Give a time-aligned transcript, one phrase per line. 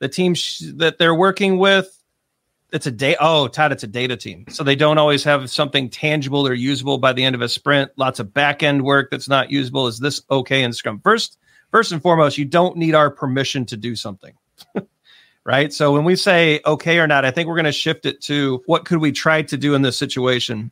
[0.00, 1.96] the team sh- that they're working with
[2.72, 4.44] it's a day oh todd it's a data team.
[4.48, 7.90] So they don't always have something tangible or usable by the end of a sprint.
[7.96, 9.86] Lots of back end work that's not usable.
[9.86, 11.00] Is this okay in scrum?
[11.00, 11.38] First
[11.70, 14.34] first and foremost you don't need our permission to do something
[15.44, 15.72] right?
[15.72, 18.62] So when we say okay or not i think we're going to shift it to
[18.66, 20.70] what could we try to do in this situation?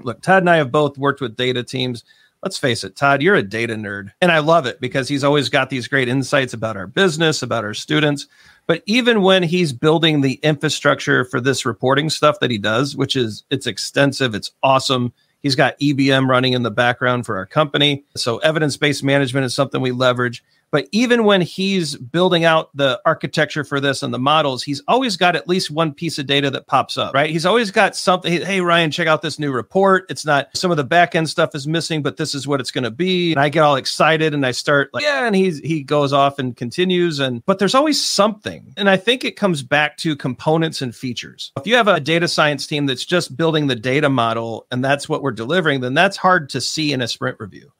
[0.00, 2.04] Look todd and i have both worked with data teams
[2.42, 4.12] let's face it, Todd, you're a data nerd.
[4.20, 7.64] And I love it because he's always got these great insights about our business, about
[7.64, 8.26] our students.
[8.66, 13.16] But even when he's building the infrastructure for this reporting stuff that he does, which
[13.16, 15.12] is it's extensive, it's awesome.
[15.42, 18.04] He's got EBM running in the background for our company.
[18.16, 20.44] So evidence-based management is something we leverage.
[20.70, 25.16] But even when he's building out the architecture for this and the models, he's always
[25.16, 27.30] got at least one piece of data that pops up, right?
[27.30, 28.32] He's always got something.
[28.32, 30.06] Hey, Ryan, check out this new report.
[30.08, 32.70] It's not some of the back end stuff is missing, but this is what it's
[32.70, 33.32] going to be.
[33.32, 36.38] And I get all excited and I start like, yeah, and he's he goes off
[36.38, 37.18] and continues.
[37.18, 38.72] And but there's always something.
[38.76, 41.52] And I think it comes back to components and features.
[41.58, 45.08] If you have a data science team that's just building the data model and that's
[45.08, 47.72] what we're delivering, then that's hard to see in a sprint review.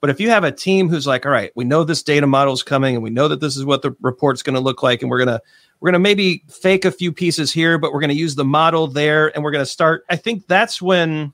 [0.00, 2.54] But if you have a team who's like, all right, we know this data model
[2.54, 5.02] is coming and we know that this is what the report's going to look like
[5.02, 5.42] and we're going to
[5.80, 8.44] we're going to maybe fake a few pieces here, but we're going to use the
[8.44, 11.32] model there and we're going to start I think that's when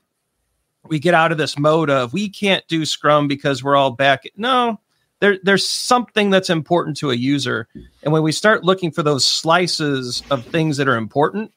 [0.87, 4.23] we get out of this mode of we can't do scrum because we're all back.
[4.35, 4.79] No,
[5.19, 7.67] there, there's something that's important to a user.
[8.03, 11.51] And when we start looking for those slices of things that are important,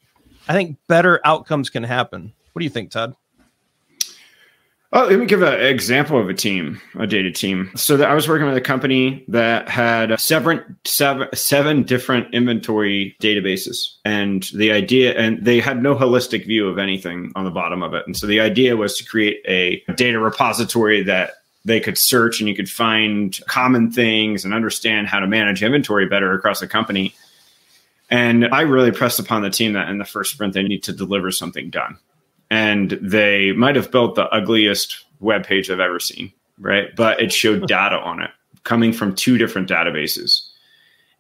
[0.49, 2.33] I think better outcomes can happen.
[2.53, 3.15] What do you think, Todd?
[4.91, 7.71] Oh, let me give an example of a team, a data team.
[7.77, 13.97] So I was working with a company that had seven, seven, seven different inventory databases.
[14.07, 17.93] And the idea, and they had no holistic view of anything on the bottom of
[17.93, 18.07] it.
[18.07, 21.33] And so the idea was to create a data repository that
[21.67, 26.07] they could search and you could find common things and understand how to manage inventory
[26.07, 27.15] better across the company.
[28.09, 30.95] And I really pressed upon the team that in the first sprint, they need to
[30.95, 31.99] deliver something done
[32.51, 36.95] and they might have built the ugliest web page I've ever seen, right?
[36.95, 38.31] But it showed data on it
[38.65, 40.43] coming from two different databases.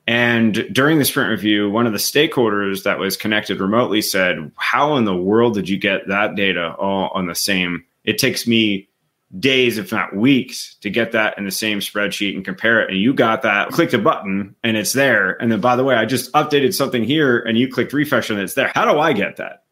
[0.06, 4.96] And during the sprint review, one of the stakeholders that was connected remotely said, How
[4.96, 7.84] in the world did you get that data all on the same?
[8.04, 8.88] It takes me
[9.38, 12.90] days, if not weeks, to get that in the same spreadsheet and compare it.
[12.90, 15.32] And you got that, clicked a button and it's there.
[15.42, 18.40] And then, by the way, I just updated something here and you clicked refresh and
[18.40, 18.72] it's there.
[18.74, 19.64] How do I get that?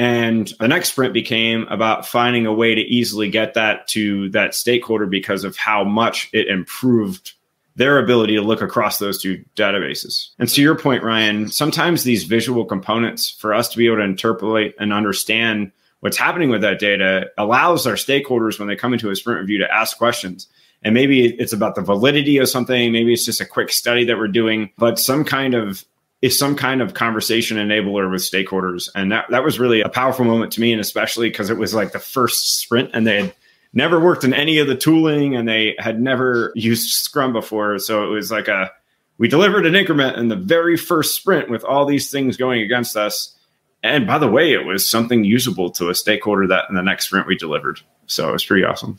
[0.00, 4.54] And the next sprint became about finding a way to easily get that to that
[4.54, 7.34] stakeholder because of how much it improved
[7.76, 10.28] their ability to look across those two databases.
[10.38, 14.04] And to your point, Ryan, sometimes these visual components for us to be able to
[14.04, 19.10] interpolate and understand what's happening with that data allows our stakeholders when they come into
[19.10, 20.48] a sprint review to ask questions.
[20.82, 24.16] And maybe it's about the validity of something, maybe it's just a quick study that
[24.16, 25.84] we're doing, but some kind of
[26.22, 28.88] is some kind of conversation enabler with stakeholders.
[28.94, 31.74] And that, that was really a powerful moment to me, and especially because it was
[31.74, 33.34] like the first sprint and they had
[33.72, 37.78] never worked in any of the tooling and they had never used Scrum before.
[37.78, 38.70] So it was like a,
[39.16, 42.96] we delivered an increment in the very first sprint with all these things going against
[42.96, 43.34] us.
[43.82, 47.06] And by the way, it was something usable to a stakeholder that in the next
[47.06, 47.80] sprint we delivered.
[48.06, 48.98] So it was pretty awesome.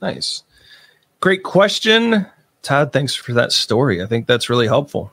[0.00, 0.42] Nice.
[1.20, 2.26] Great question.
[2.62, 4.02] Todd, thanks for that story.
[4.02, 5.12] I think that's really helpful.